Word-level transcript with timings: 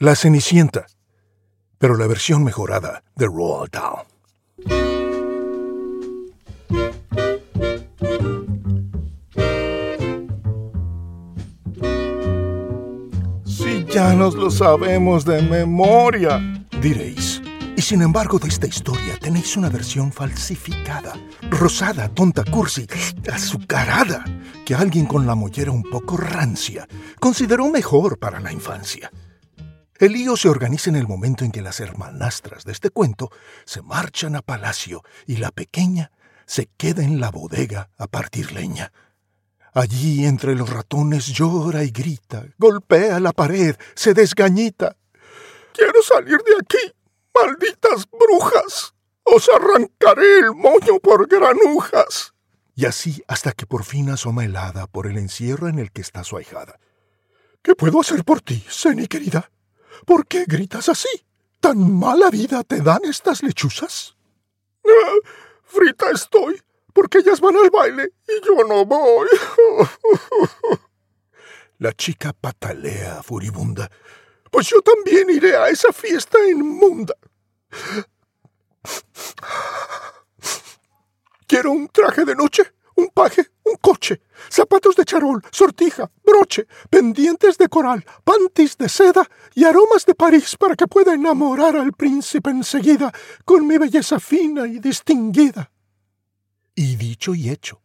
La 0.00 0.14
Cenicienta, 0.14 0.86
pero 1.76 1.96
la 1.96 2.06
versión 2.06 2.44
mejorada 2.44 3.02
de 3.16 3.26
Roald 3.26 3.72
Dahl. 3.72 4.06
Si 13.44 13.84
ya 13.86 14.14
nos 14.14 14.36
lo 14.36 14.52
sabemos 14.52 15.24
de 15.24 15.42
memoria, 15.42 16.64
diréis. 16.80 17.42
Y 17.76 17.82
sin 17.82 18.02
embargo 18.02 18.38
de 18.38 18.46
esta 18.46 18.68
historia 18.68 19.18
tenéis 19.20 19.56
una 19.56 19.68
versión 19.68 20.12
falsificada, 20.12 21.14
rosada, 21.50 22.08
tonta, 22.08 22.44
cursi, 22.44 22.86
azucarada, 23.32 24.22
que 24.64 24.76
alguien 24.76 25.06
con 25.06 25.26
la 25.26 25.34
mollera 25.34 25.72
un 25.72 25.82
poco 25.82 26.16
rancia 26.16 26.86
consideró 27.18 27.68
mejor 27.68 28.16
para 28.20 28.38
la 28.38 28.52
infancia. 28.52 29.10
El 29.98 30.12
lío 30.12 30.36
se 30.36 30.48
organiza 30.48 30.90
en 30.90 30.96
el 30.96 31.08
momento 31.08 31.44
en 31.44 31.50
que 31.50 31.60
las 31.60 31.80
hermanastras 31.80 32.64
de 32.64 32.70
este 32.70 32.90
cuento 32.90 33.30
se 33.64 33.82
marchan 33.82 34.36
a 34.36 34.42
palacio 34.42 35.02
y 35.26 35.38
la 35.38 35.50
pequeña 35.50 36.12
se 36.46 36.66
queda 36.76 37.02
en 37.02 37.20
la 37.20 37.32
bodega 37.32 37.90
a 37.98 38.06
partir 38.06 38.52
leña. 38.52 38.92
Allí 39.74 40.24
entre 40.24 40.54
los 40.54 40.70
ratones 40.70 41.26
llora 41.26 41.82
y 41.82 41.90
grita, 41.90 42.46
golpea 42.58 43.18
la 43.18 43.32
pared, 43.32 43.74
se 43.96 44.14
desgañita. 44.14 44.96
Quiero 45.74 46.00
salir 46.02 46.38
de 46.38 46.54
aquí, 46.60 46.94
malditas 47.34 48.06
brujas. 48.08 48.94
Os 49.24 49.48
arrancaré 49.48 50.38
el 50.38 50.54
moño 50.54 51.00
por 51.02 51.26
granujas. 51.26 52.34
Y 52.76 52.86
así 52.86 53.24
hasta 53.26 53.50
que 53.50 53.66
por 53.66 53.84
fin 53.84 54.10
asoma 54.10 54.44
helada 54.44 54.86
por 54.86 55.08
el 55.08 55.18
encierro 55.18 55.68
en 55.68 55.80
el 55.80 55.90
que 55.90 56.02
está 56.02 56.22
su 56.22 56.36
ahijada. 56.36 56.78
¿Qué 57.62 57.74
puedo 57.74 58.00
hacer 58.00 58.24
por 58.24 58.40
ti, 58.40 58.64
Seni 58.68 59.08
querida? 59.08 59.50
¿Por 60.04 60.26
qué 60.26 60.44
gritas 60.46 60.88
así? 60.88 61.08
¿Tan 61.60 61.98
mala 61.98 62.30
vida 62.30 62.62
te 62.64 62.80
dan 62.80 63.04
estas 63.04 63.42
lechuzas? 63.42 64.16
Ah, 64.84 65.28
frita 65.64 66.10
estoy, 66.10 66.62
porque 66.92 67.18
ellas 67.18 67.40
van 67.40 67.56
al 67.56 67.70
baile 67.70 68.12
y 68.26 68.46
yo 68.46 68.64
no 68.64 68.84
voy. 68.86 69.28
La 71.78 71.92
chica 71.92 72.32
patalea 72.32 73.22
furibunda. 73.22 73.90
Pues 74.50 74.68
yo 74.68 74.80
también 74.82 75.30
iré 75.30 75.56
a 75.56 75.68
esa 75.68 75.92
fiesta 75.92 76.38
inmunda. 76.48 77.14
Quiero 81.46 81.70
un 81.72 81.88
traje 81.88 82.24
de 82.24 82.34
noche, 82.34 82.72
un 82.98 83.08
paje, 83.14 83.46
un 83.64 83.76
coche, 83.76 84.20
zapatos 84.50 84.96
de 84.96 85.04
charol, 85.04 85.40
sortija, 85.52 86.10
broche, 86.24 86.66
pendientes 86.90 87.56
de 87.56 87.68
coral, 87.68 88.04
pantis 88.24 88.76
de 88.76 88.88
seda 88.88 89.24
y 89.54 89.64
aromas 89.64 90.04
de 90.04 90.16
París 90.16 90.56
para 90.58 90.74
que 90.74 90.88
pueda 90.88 91.14
enamorar 91.14 91.76
al 91.76 91.92
príncipe 91.92 92.50
enseguida 92.50 93.12
con 93.44 93.66
mi 93.66 93.78
belleza 93.78 94.18
fina 94.18 94.66
y 94.66 94.80
distinguida. 94.80 95.70
Y 96.74 96.96
dicho 96.96 97.36
y 97.36 97.50
hecho, 97.50 97.82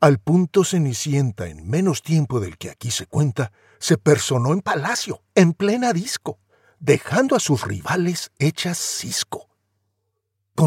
al 0.00 0.18
punto 0.18 0.64
Cenicienta, 0.64 1.46
en 1.46 1.68
menos 1.68 2.02
tiempo 2.02 2.40
del 2.40 2.58
que 2.58 2.70
aquí 2.70 2.90
se 2.90 3.06
cuenta, 3.06 3.52
se 3.78 3.98
personó 3.98 4.52
en 4.52 4.62
palacio, 4.62 5.22
en 5.36 5.52
plena 5.52 5.92
disco, 5.92 6.40
dejando 6.80 7.36
a 7.36 7.40
sus 7.40 7.62
rivales 7.62 8.32
hechas 8.40 8.78
cisco. 8.78 9.48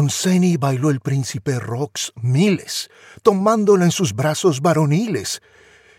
Con 0.00 0.08
Ceni 0.08 0.56
bailó 0.56 0.88
el 0.88 1.00
príncipe 1.00 1.58
Rox 1.58 2.14
miles, 2.22 2.88
tomándola 3.22 3.84
en 3.84 3.90
sus 3.90 4.14
brazos 4.14 4.62
varoniles, 4.62 5.42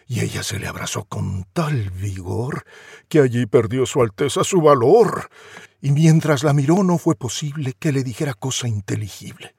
y 0.08 0.22
ella 0.22 0.42
se 0.42 0.58
le 0.58 0.66
abrazó 0.66 1.06
con 1.06 1.46
tal 1.54 1.92
vigor 1.92 2.66
que 3.10 3.20
allí 3.20 3.46
perdió 3.46 3.86
su 3.86 4.02
alteza 4.02 4.44
su 4.44 4.60
valor, 4.60 5.30
y 5.82 5.92
mientras 5.92 6.42
la 6.42 6.52
miró 6.52 6.82
no 6.82 6.98
fue 6.98 7.14
posible 7.14 7.76
que 7.78 7.92
le 7.92 8.04
dijera 8.04 8.34
cosa 8.34 8.68
inteligible. 8.68 9.54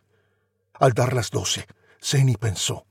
Al 0.74 0.92
dar 0.92 1.12
las 1.12 1.30
doce, 1.30 1.68
Ceni 2.00 2.34
pensó, 2.34 2.84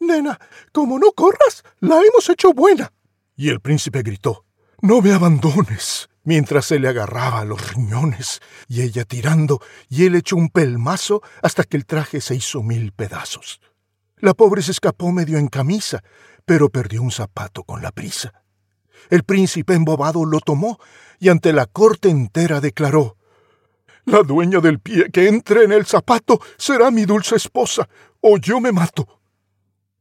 Nena, 0.00 0.38
como 0.70 0.98
no 0.98 1.12
corras, 1.12 1.64
la 1.78 1.98
hemos 2.02 2.28
hecho 2.28 2.52
buena. 2.52 2.92
Y 3.36 3.48
el 3.48 3.60
príncipe 3.60 4.02
gritó, 4.02 4.44
No 4.82 5.00
me 5.00 5.14
abandones, 5.14 6.09
mientras 6.24 6.66
se 6.66 6.78
le 6.78 6.88
agarraba 6.88 7.40
a 7.40 7.44
los 7.44 7.74
riñones, 7.74 8.40
y 8.68 8.82
ella 8.82 9.04
tirando, 9.04 9.60
y 9.88 10.06
él 10.06 10.14
echó 10.14 10.36
un 10.36 10.48
pelmazo 10.48 11.22
hasta 11.42 11.64
que 11.64 11.76
el 11.76 11.86
traje 11.86 12.20
se 12.20 12.34
hizo 12.34 12.62
mil 12.62 12.92
pedazos. 12.92 13.60
La 14.18 14.34
pobre 14.34 14.62
se 14.62 14.72
escapó 14.72 15.12
medio 15.12 15.38
en 15.38 15.48
camisa, 15.48 16.02
pero 16.44 16.68
perdió 16.68 17.02
un 17.02 17.10
zapato 17.10 17.64
con 17.64 17.82
la 17.82 17.90
prisa. 17.90 18.44
El 19.08 19.24
príncipe 19.24 19.74
embobado 19.74 20.24
lo 20.26 20.40
tomó 20.40 20.78
y 21.18 21.30
ante 21.30 21.52
la 21.52 21.66
corte 21.66 22.10
entera 22.10 22.60
declaró 22.60 23.16
La 24.04 24.22
dueña 24.22 24.60
del 24.60 24.78
pie 24.80 25.10
que 25.10 25.28
entre 25.28 25.64
en 25.64 25.72
el 25.72 25.86
zapato 25.86 26.40
será 26.58 26.90
mi 26.90 27.04
dulce 27.04 27.36
esposa, 27.36 27.88
o 28.20 28.36
yo 28.36 28.60
me 28.60 28.72
mato. 28.72 29.20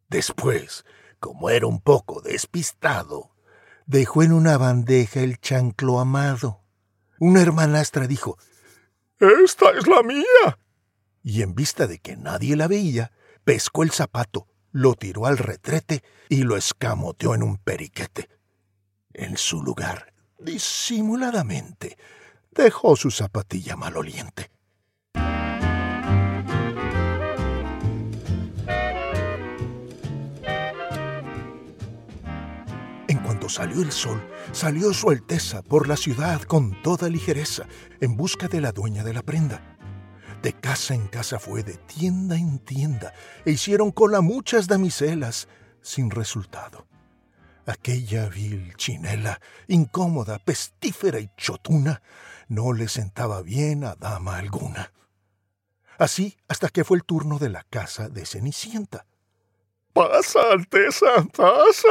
Después, 0.09 0.83
como 1.19 1.49
era 1.49 1.67
un 1.67 1.79
poco 1.79 2.21
despistado, 2.21 3.31
dejó 3.89 4.21
en 4.21 4.33
una 4.33 4.55
bandeja 4.59 5.21
el 5.21 5.39
chanclo 5.39 5.99
amado. 5.99 6.61
Una 7.19 7.41
hermanastra 7.41 8.05
dijo, 8.05 8.37
Esta 9.19 9.71
es 9.71 9.87
la 9.87 10.03
mía. 10.03 10.59
Y 11.23 11.41
en 11.41 11.55
vista 11.55 11.87
de 11.87 11.97
que 11.97 12.15
nadie 12.15 12.55
la 12.55 12.67
veía, 12.67 13.11
pescó 13.43 13.81
el 13.81 13.89
zapato, 13.89 14.47
lo 14.71 14.93
tiró 14.93 15.25
al 15.25 15.39
retrete 15.39 16.03
y 16.29 16.43
lo 16.43 16.55
escamoteó 16.55 17.33
en 17.33 17.41
un 17.41 17.57
periquete. 17.57 18.29
En 19.11 19.37
su 19.37 19.63
lugar, 19.63 20.13
disimuladamente, 20.37 21.97
dejó 22.51 22.95
su 22.95 23.09
zapatilla 23.09 23.75
maloliente. 23.75 24.51
Salió 33.49 33.81
el 33.81 33.91
sol, 33.91 34.21
salió 34.51 34.93
Su 34.93 35.09
Alteza 35.09 35.61
por 35.61 35.87
la 35.87 35.97
ciudad 35.97 36.41
con 36.43 36.81
toda 36.81 37.09
ligereza, 37.09 37.67
en 37.99 38.15
busca 38.15 38.47
de 38.47 38.61
la 38.61 38.71
dueña 38.71 39.03
de 39.03 39.13
la 39.13 39.21
prenda. 39.21 39.61
De 40.41 40.53
casa 40.53 40.93
en 40.93 41.07
casa 41.07 41.39
fue, 41.39 41.63
de 41.63 41.75
tienda 41.77 42.37
en 42.37 42.59
tienda, 42.59 43.13
e 43.45 43.51
hicieron 43.51 43.91
cola 43.91 44.21
muchas 44.21 44.67
damiselas, 44.67 45.47
sin 45.81 46.11
resultado. 46.11 46.87
Aquella 47.65 48.29
vil 48.29 48.73
chinela, 48.75 49.39
incómoda, 49.67 50.39
pestífera 50.39 51.19
y 51.19 51.29
chotuna, 51.35 52.01
no 52.47 52.73
le 52.73 52.87
sentaba 52.87 53.41
bien 53.41 53.83
a 53.83 53.95
dama 53.95 54.37
alguna. 54.37 54.91
Así 55.97 56.37
hasta 56.47 56.69
que 56.69 56.83
fue 56.83 56.97
el 56.97 57.03
turno 57.03 57.37
de 57.37 57.49
la 57.49 57.63
casa 57.63 58.09
de 58.09 58.25
Cenicienta. 58.25 59.05
Pasa, 59.93 60.39
Alteza, 60.51 61.25
pasa 61.35 61.87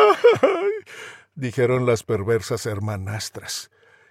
dijeron 1.38 1.86
las 1.86 2.02
perversas 2.02 2.66
hermanastras, 2.66 3.70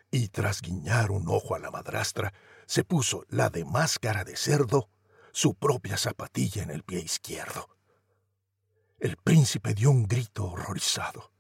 y 0.10 0.30
tras 0.30 0.62
guiñar 0.62 1.12
un 1.12 1.28
ojo 1.28 1.56
a 1.56 1.60
la 1.60 1.70
madrastra, 1.70 2.34
se 2.66 2.86
puso 2.86 3.26
la 3.28 3.50
de 3.50 3.66
máscara 3.66 4.24
de 4.24 4.38
cerdo, 4.38 4.90
su 5.34 5.54
propia 5.54 5.98
zapatilla 5.98 6.64
en 6.64 6.72
el 6.72 6.84
pie 6.84 7.00
izquierdo. 7.00 7.68
El 9.00 9.18
príncipe 9.18 9.74
dio 9.74 9.92
un 9.92 10.08
grito 10.08 10.46
horrorizado, 10.46 11.32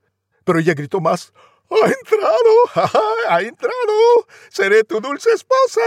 pero 0.43 0.59
ella 0.59 0.73
gritó 0.73 0.99
más, 0.99 1.33
¡Ha 1.69 1.87
entrado! 1.87 2.99
¡Ha 3.29 3.41
entrado! 3.41 4.27
¡Seré 4.49 4.83
tu 4.83 4.99
dulce 4.99 5.29
esposa! 5.31 5.81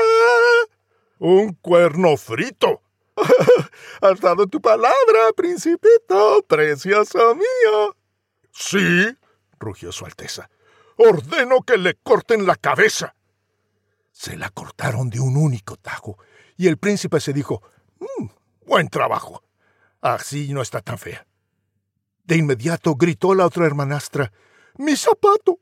¡Un 1.18 1.52
cuerno 1.54 2.16
frito! 2.16 2.82
¡Has 4.00 4.18
dado 4.20 4.46
tu 4.46 4.62
palabra, 4.62 5.32
principito, 5.36 6.42
precioso 6.48 7.34
mío! 7.34 7.96
Sí, 8.50 9.16
rugió 9.60 9.92
Su 9.92 10.06
Alteza. 10.06 10.50
Ordeno 10.96 11.60
que 11.62 11.78
le 11.78 11.94
corten 11.94 12.46
la 12.46 12.56
cabeza. 12.56 13.14
Se 14.10 14.36
la 14.36 14.50
cortaron 14.50 15.08
de 15.08 15.20
un 15.20 15.36
único 15.36 15.76
tajo, 15.76 16.18
y 16.56 16.66
el 16.66 16.78
príncipe 16.78 17.20
se 17.20 17.32
dijo, 17.32 17.62
mm, 18.00 18.26
buen 18.66 18.88
trabajo. 18.88 19.44
Así 20.00 20.52
no 20.52 20.62
está 20.62 20.80
tan 20.80 20.98
fea. 20.98 21.26
De 22.24 22.36
inmediato 22.36 22.94
gritó 22.96 23.34
la 23.34 23.46
otra 23.46 23.66
hermanastra, 23.66 24.32
mi 24.78 24.96
zapato. 24.96 25.60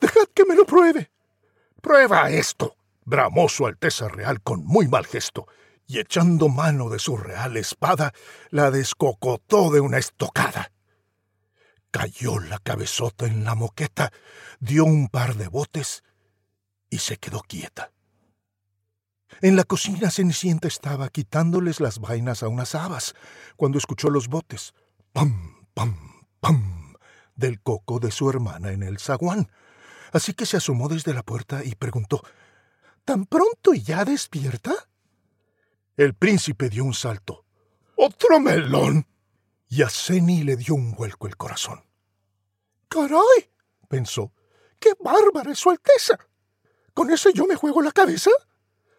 Dejad 0.00 0.26
que 0.34 0.44
me 0.44 0.54
lo 0.54 0.64
pruebe. 0.66 1.10
Prueba 1.80 2.30
esto, 2.30 2.76
bramó 3.04 3.48
Su 3.48 3.66
Alteza 3.66 4.08
Real 4.08 4.42
con 4.42 4.64
muy 4.64 4.88
mal 4.88 5.06
gesto, 5.06 5.46
y 5.86 5.98
echando 5.98 6.48
mano 6.48 6.88
de 6.88 6.98
su 6.98 7.16
real 7.16 7.56
espada, 7.56 8.12
la 8.50 8.70
descocotó 8.70 9.70
de 9.70 9.80
una 9.80 9.98
estocada. 9.98 10.70
Cayó 11.90 12.38
la 12.38 12.58
cabezota 12.58 13.26
en 13.26 13.44
la 13.44 13.54
moqueta, 13.54 14.12
dio 14.60 14.84
un 14.84 15.08
par 15.08 15.36
de 15.36 15.48
botes 15.48 16.04
y 16.88 16.98
se 16.98 17.16
quedó 17.16 17.40
quieta. 17.40 17.92
En 19.40 19.56
la 19.56 19.64
cocina 19.64 20.10
Cenicienta 20.10 20.68
estaba 20.68 21.08
quitándoles 21.08 21.80
las 21.80 21.98
vainas 21.98 22.42
a 22.42 22.48
unas 22.48 22.74
habas 22.74 23.14
cuando 23.56 23.78
escuchó 23.78 24.10
los 24.10 24.28
botes. 24.28 24.74
¡Pam, 25.12 25.66
pam, 25.74 25.96
pam! 26.40 26.94
del 27.40 27.60
coco 27.60 27.98
de 27.98 28.10
su 28.10 28.28
hermana 28.28 28.70
en 28.70 28.82
el 28.82 28.98
zaguán. 28.98 29.50
así 30.12 30.34
que 30.34 30.46
se 30.46 30.58
asomó 30.58 30.88
desde 30.88 31.14
la 31.14 31.22
puerta 31.22 31.64
y 31.64 31.74
preguntó 31.74 32.22
¿Tan 33.04 33.24
pronto 33.24 33.72
y 33.72 33.82
ya 33.82 34.04
despierta? 34.04 34.74
El 35.96 36.14
príncipe 36.14 36.68
dio 36.68 36.84
un 36.84 36.94
salto. 36.94 37.44
¡Otro 37.96 38.40
melón! 38.40 39.06
Y 39.70 39.82
a 39.82 39.88
Seni 39.88 40.42
le 40.42 40.56
dio 40.56 40.74
un 40.74 40.92
vuelco 40.92 41.28
el 41.28 41.36
corazón. 41.36 41.82
¡Caray! 42.88 43.50
pensó. 43.88 44.32
¡Qué 44.80 44.94
bárbara 44.98 45.52
es 45.52 45.60
su 45.60 45.70
Alteza! 45.70 46.18
¿Con 46.92 47.10
ese 47.10 47.32
yo 47.32 47.46
me 47.46 47.54
juego 47.54 47.80
la 47.80 47.92
cabeza? 47.92 48.30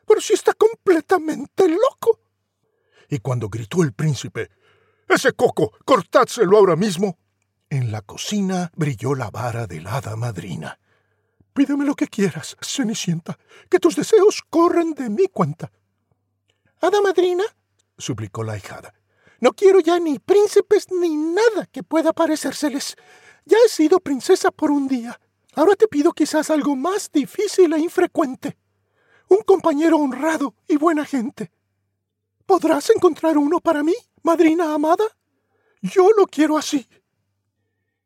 Pero 0.08 0.22
si 0.22 0.34
está 0.34 0.54
completamente 0.54 1.68
loco. 1.68 2.22
Y 3.10 3.20
cuando 3.20 3.50
gritó 3.50 3.84
el 3.84 3.92
príncipe, 3.94 4.50
¡Ese 5.10 5.34
coco! 5.34 5.74
¡Cortádselo 5.84 6.58
ahora 6.58 6.78
mismo! 6.78 7.20
En 7.70 7.92
la 7.92 8.02
cocina 8.02 8.72
brilló 8.74 9.14
la 9.14 9.30
vara 9.30 9.68
de 9.68 9.82
la 9.82 9.98
hada 9.98 10.16
madrina. 10.16 10.80
Pídeme 11.54 11.84
lo 11.84 11.96
que 11.96 12.08
quieras, 12.08 12.56
Cenicienta, 12.62 13.38
que 13.70 13.80
tus 13.80 13.98
deseos 13.98 14.42
corren 14.50 14.94
de 14.94 15.10
mi 15.10 15.28
cuenta. 15.28 15.70
Hada 16.80 17.02
madrina, 17.02 17.44
suplicó 17.98 18.44
la 18.44 18.58
hijada, 18.58 18.94
no 19.42 19.54
quiero 19.54 19.80
ya 19.80 20.00
ni 20.00 20.20
príncipes 20.20 20.88
ni 20.92 21.16
nada 21.16 21.66
que 21.72 21.82
pueda 21.82 22.14
parecérseles. 22.14 22.96
Ya 23.44 23.58
he 23.66 23.70
sido 23.70 24.00
princesa 24.00 24.52
por 24.52 24.70
un 24.70 24.88
día. 24.88 25.20
Ahora 25.56 25.76
te 25.76 25.88
pido 25.88 26.14
quizás 26.14 26.52
algo 26.52 26.76
más 26.76 27.12
difícil 27.12 27.74
e 27.74 27.80
infrecuente. 27.80 28.58
Un 29.28 29.40
compañero 29.40 29.98
honrado 29.98 30.54
y 30.68 30.78
buena 30.78 31.06
gente. 31.06 31.52
¿Podrás 32.46 32.92
encontrar 32.92 33.38
uno 33.38 33.60
para 33.60 33.82
mí, 33.82 33.96
madrina 34.22 34.76
amada? 34.76 35.06
Yo 35.82 36.10
lo 36.16 36.28
quiero 36.28 36.58
así. 36.58 36.88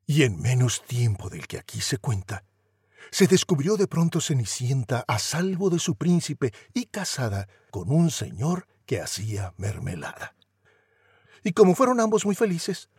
Y 0.06 0.24
en 0.24 0.40
menos 0.42 0.84
tiempo 0.84 1.30
del 1.30 1.48
que 1.48 1.58
aquí 1.58 1.82
se 1.82 1.98
cuenta, 1.98 2.46
se 3.12 3.28
descubrió 3.28 3.76
de 3.76 3.88
pronto 3.88 4.22
Cenicienta 4.22 5.04
a 5.06 5.20
salvo 5.20 5.70
de 5.70 5.80
su 5.80 5.96
príncipe 5.96 6.54
y 6.74 6.86
casada 6.86 7.50
con 7.72 7.92
un 7.92 8.10
señor 8.10 8.68
que 8.86 9.02
hacía 9.02 9.54
mermelada. 9.58 10.35
Y 11.46 11.54
como 11.54 11.76
fueron 11.76 12.00
ambos 12.00 12.26
muy 12.26 12.34
felices, 12.34 12.90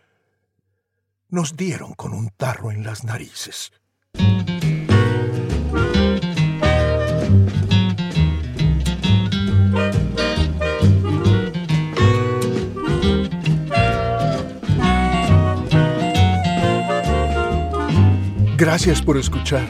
nos 1.28 1.56
dieron 1.56 1.94
con 1.94 2.14
un 2.14 2.31
tarro 2.31 2.70
en 2.70 2.84
las 2.84 3.02
narices. 3.02 3.72
Gracias 18.56 19.02
por 19.02 19.16
escuchar. 19.16 19.69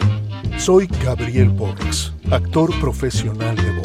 Soy 0.58 0.86
Gabriel 1.02 1.48
Borges, 1.48 2.12
actor 2.30 2.78
profesional 2.78 3.56
de. 3.56 3.75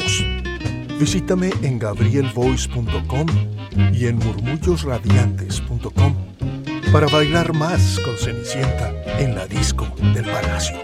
Visítame 1.02 1.50
en 1.62 1.80
gabrielvoice.com 1.80 3.26
y 3.92 4.06
en 4.06 4.18
murmullosradiantes.com 4.18 6.14
para 6.92 7.08
bailar 7.08 7.52
más 7.54 7.98
con 8.04 8.16
Cenicienta 8.16 8.92
en 9.18 9.34
la 9.34 9.48
disco 9.48 9.84
del 10.14 10.24
palacio. 10.26 10.76